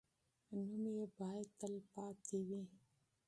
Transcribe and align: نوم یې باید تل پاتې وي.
نوم 0.53 0.83
یې 0.97 1.05
باید 1.17 1.47
تل 1.59 1.73
پاتې 1.93 2.37
وي. 2.47 2.63